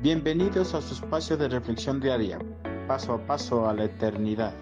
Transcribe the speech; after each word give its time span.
Bienvenidos 0.00 0.74
a 0.74 0.80
su 0.80 0.94
espacio 0.94 1.36
de 1.36 1.48
reflexión 1.48 1.98
diaria, 1.98 2.38
paso 2.86 3.14
a 3.14 3.26
paso 3.26 3.68
a 3.68 3.74
la 3.74 3.86
eternidad. 3.86 4.54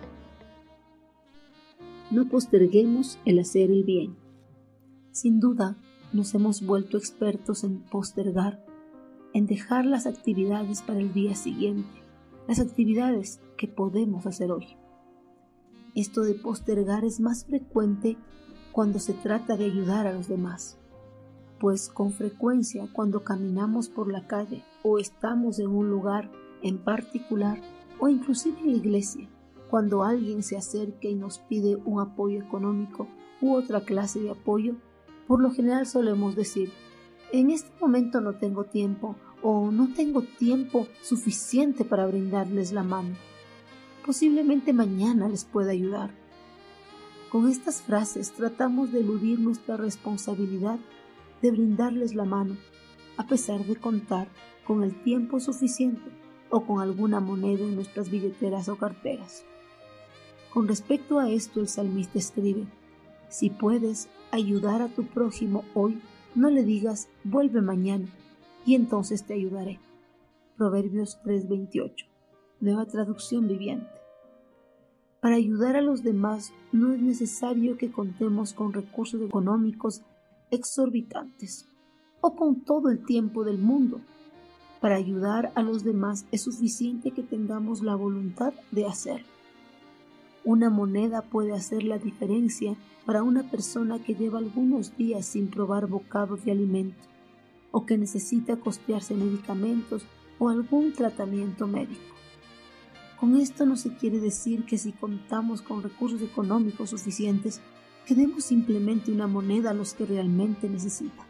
No 2.11 2.27
posterguemos 2.27 3.19
el 3.27 3.39
hacer 3.41 3.71
el 3.71 3.85
bien. 3.85 4.17
Sin 5.13 5.39
duda, 5.39 5.77
nos 6.15 6.35
hemos 6.35 6.65
vuelto 6.65 6.97
expertos 6.97 7.65
en 7.65 7.83
postergar, 7.83 8.65
en 9.35 9.47
dejar 9.47 9.85
las 9.85 10.07
actividades 10.07 10.81
para 10.81 11.01
el 11.01 11.13
día 11.13 11.35
siguiente, 11.35 12.01
las 12.49 12.59
actividades 12.59 13.39
que 13.59 13.69
podemos 13.69 14.25
hacer 14.25 14.51
hoy. 14.51 14.79
Esto 15.95 16.23
de 16.23 16.33
postergar 16.33 17.05
es 17.05 17.21
más 17.21 17.45
frecuente 17.45 18.17
cuando 18.73 18.99
se 18.99 19.13
trata 19.13 19.59
de 19.59 19.67
ayudar 19.67 20.07
a 20.07 20.15
los 20.15 20.29
demás 20.29 20.79
pues 21.59 21.89
con 21.89 22.13
frecuencia 22.13 22.89
cuando 22.93 23.25
caminamos 23.25 23.89
por 23.89 24.11
la 24.11 24.27
calle 24.27 24.63
o 24.89 24.99
estamos 24.99 25.59
en 25.59 25.67
un 25.67 25.91
lugar 25.91 26.31
en 26.63 26.79
particular 26.79 27.61
o 27.99 28.09
inclusive 28.09 28.61
en 28.61 28.71
la 28.71 28.77
iglesia, 28.77 29.29
cuando 29.69 30.05
alguien 30.05 30.45
se 30.45 30.57
acerca 30.57 31.09
y 31.09 31.17
nos 31.17 31.41
pide 31.41 31.75
un 31.85 32.01
apoyo 32.01 32.41
económico 32.41 33.09
u 33.41 33.55
otra 33.55 33.81
clase 33.81 34.21
de 34.21 34.31
apoyo, 34.31 34.77
por 35.27 35.43
lo 35.43 35.51
general 35.51 35.87
solemos 35.87 36.37
decir, 36.37 36.71
en 37.33 37.51
este 37.51 37.71
momento 37.81 38.21
no 38.21 38.35
tengo 38.35 38.65
tiempo 38.65 39.17
o 39.43 39.73
no 39.73 39.93
tengo 39.93 40.23
tiempo 40.23 40.87
suficiente 41.03 41.85
para 41.85 42.07
brindarles 42.07 42.71
la 42.71 42.85
mano. 42.85 43.17
Posiblemente 44.05 44.73
mañana 44.73 45.29
les 45.29 45.45
pueda 45.45 45.73
ayudar. 45.73 46.11
Con 47.33 47.49
estas 47.49 47.83
frases 47.83 48.31
tratamos 48.31 48.93
de 48.93 49.01
eludir 49.01 49.41
nuestra 49.41 49.77
responsabilidad 49.77 50.79
de 51.43 51.51
brindarles 51.51 52.15
la 52.15 52.25
mano, 52.25 52.57
a 53.17 53.27
pesar 53.27 53.65
de 53.65 53.77
contar 53.77 54.29
con 54.67 54.83
el 54.83 55.03
tiempo 55.03 55.41
suficiente 55.41 56.11
o 56.51 56.65
con 56.65 56.81
alguna 56.81 57.21
moneda 57.21 57.65
en 57.65 57.75
nuestras 57.75 58.11
billeteras 58.11 58.69
o 58.69 58.77
carteras. 58.77 59.45
Con 60.53 60.69
respecto 60.69 61.19
a 61.19 61.31
esto, 61.31 61.61
el 61.61 61.69
salmista 61.69 62.19
escribe, 62.19 62.67
si 63.29 63.51
puedes 63.51 64.09
ayudar 64.31 64.83
a 64.83 64.89
tu 64.89 65.05
prójimo 65.05 65.65
hoy, 65.75 66.01
no 66.35 66.51
le 66.51 66.65
digas 66.65 67.09
vuelve 67.25 67.61
mañana 67.61 68.07
y 68.65 68.75
entonces 68.75 69.25
te 69.25 69.35
ayudaré. 69.35 69.81
Proverbios 70.57 71.19
3:28, 71.25 72.07
nueva 72.61 72.87
traducción 72.87 73.49
viviente. 73.49 73.91
Para 75.21 75.37
ayudar 75.37 75.77
a 75.77 75.81
los 75.81 76.03
demás 76.03 76.53
no 76.73 76.93
es 76.93 77.01
necesario 77.01 77.77
que 77.77 77.91
contemos 77.91 78.53
con 78.53 78.73
recursos 78.73 79.21
económicos 79.21 80.03
exorbitantes 80.51 81.69
o 82.21 82.35
con 82.35 82.61
todo 82.61 82.91
el 82.91 83.05
tiempo 83.05 83.45
del 83.45 83.59
mundo. 83.59 84.01
Para 84.81 84.97
ayudar 84.97 85.53
a 85.55 85.63
los 85.63 85.85
demás 85.85 86.27
es 86.31 86.43
suficiente 86.43 87.11
que 87.11 87.23
tengamos 87.23 87.83
la 87.83 87.95
voluntad 87.95 88.53
de 88.71 88.87
hacerlo. 88.87 89.27
Una 90.45 90.71
moneda 90.71 91.23
puede 91.23 91.53
hacer 91.53 91.83
la 91.83 91.99
diferencia 91.99 92.77
para 93.05 93.23
una 93.23 93.51
persona 93.51 93.99
que 93.99 94.15
lleva 94.15 94.39
algunos 94.39 94.97
días 94.97 95.27
sin 95.27 95.49
probar 95.49 95.87
bocados 95.87 96.45
de 96.45 96.53
alimento 96.53 97.03
o 97.73 97.85
que 97.85 97.99
necesita 97.99 98.57
costearse 98.57 99.15
medicamentos 99.15 100.07
o 100.39 100.49
algún 100.49 100.93
tratamiento 100.93 101.67
médico. 101.67 102.15
Con 103.19 103.37
esto 103.37 103.65
no 103.65 103.77
se 103.77 103.97
quiere 103.97 104.21
decir 104.21 104.65
que 104.67 104.79
si 104.79 104.93
contamos 104.93 105.63
con 105.63 105.83
recursos 105.83 106.21
económicos 106.23 106.91
suficientes 106.91 107.61
que 108.07 108.15
demos 108.15 108.45
simplemente 108.45 109.11
una 109.11 109.27
moneda 109.27 109.71
a 109.71 109.75
los 109.75 109.95
que 109.95 110.07
realmente 110.07 110.69
necesitan. 110.69 111.27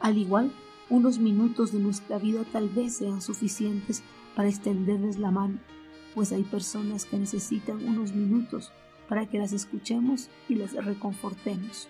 Al 0.00 0.16
igual, 0.16 0.50
unos 0.88 1.18
minutos 1.18 1.72
de 1.72 1.78
nuestra 1.78 2.18
vida 2.18 2.44
tal 2.50 2.68
vez 2.68 2.96
sean 2.96 3.20
suficientes 3.20 4.02
para 4.34 4.48
extenderles 4.48 5.18
la 5.18 5.30
mano, 5.30 5.58
pues 6.14 6.32
hay 6.32 6.42
personas 6.42 7.04
que 7.04 7.18
necesitan 7.18 7.86
unos 7.86 8.14
minutos 8.14 8.72
para 9.08 9.26
que 9.26 9.38
las 9.38 9.52
escuchemos 9.52 10.30
y 10.48 10.54
las 10.54 10.72
reconfortemos. 10.72 11.88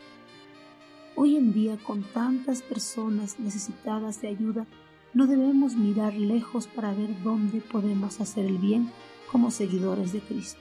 Hoy 1.14 1.36
en 1.36 1.52
día, 1.52 1.76
con 1.76 2.02
tantas 2.02 2.62
personas 2.62 3.38
necesitadas 3.38 4.20
de 4.22 4.28
ayuda, 4.28 4.66
no 5.14 5.26
debemos 5.26 5.76
mirar 5.76 6.14
lejos 6.14 6.66
para 6.66 6.92
ver 6.92 7.22
dónde 7.22 7.60
podemos 7.60 8.20
hacer 8.20 8.46
el 8.46 8.58
bien 8.58 8.90
como 9.30 9.50
seguidores 9.50 10.12
de 10.12 10.20
Cristo. 10.20 10.60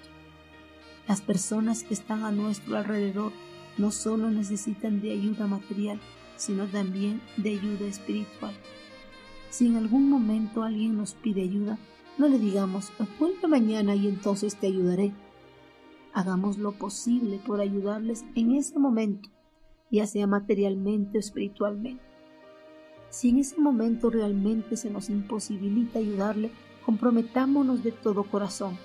Las 1.08 1.22
personas 1.22 1.84
que 1.84 1.94
están 1.94 2.24
a 2.24 2.32
nuestro 2.32 2.78
alrededor 2.78 3.32
no 3.78 3.92
solo 3.92 4.30
necesitan 4.30 5.02
de 5.02 5.14
ayuda 5.14 5.48
material, 5.48 6.00
sino 6.40 6.66
también 6.66 7.22
de 7.38 7.52
ayuda 7.52 7.86
espiritual. 7.86 8.56
Si 9.52 9.68
en 9.68 9.76
algún 9.76 10.10
momento 10.10 10.64
alguien 10.64 10.98
nos 10.98 11.14
pide 11.14 11.44
ayuda, 11.44 11.78
no 12.18 12.28
le 12.28 12.40
digamos, 12.40 12.92
vuelve 13.20 13.48
mañana 13.48 13.94
y 13.94 14.08
entonces 14.08 14.56
te 14.56 14.66
ayudaré. 14.66 15.14
Hagamos 16.14 16.58
lo 16.58 16.72
posible 16.72 17.40
por 17.46 17.62
ayudarles 17.62 18.26
en 18.34 18.54
ese 18.54 18.80
momento, 18.80 19.30
ya 19.92 20.08
sea 20.08 20.26
materialmente 20.26 21.18
o 21.18 21.20
espiritualmente. 21.20 22.04
Si 23.12 23.30
en 23.30 23.38
ese 23.38 23.60
momento 23.60 24.10
realmente 24.10 24.78
se 24.78 24.90
nos 24.90 25.12
imposibilita 25.12 26.00
ayudarle, 26.00 26.50
comprometámonos 26.84 27.84
de 27.84 27.92
todo 27.92 28.24
corazón 28.24 28.78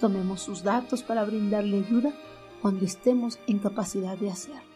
Tomemos 0.00 0.42
sus 0.42 0.62
datos 0.62 1.02
para 1.02 1.24
brindarle 1.24 1.78
ayuda 1.78 2.12
cuando 2.60 2.84
estemos 2.84 3.38
en 3.46 3.58
capacidad 3.58 4.18
de 4.18 4.30
hacerlo. 4.30 4.75